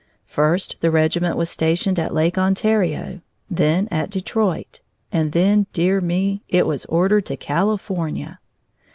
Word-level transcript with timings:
First 0.25 0.77
the 0.79 0.89
regiment 0.89 1.37
was 1.37 1.51
stationed 1.51 1.99
at 1.99 2.11
Lake 2.11 2.35
Ontario, 2.35 3.21
then 3.51 3.87
at 3.91 4.09
Detroit, 4.09 4.79
and 5.11 5.31
then, 5.31 5.67
dear 5.73 6.01
me! 6.01 6.41
it 6.49 6.65
was 6.65 6.85
ordered 6.85 7.27
to 7.27 7.37
California! 7.37 8.39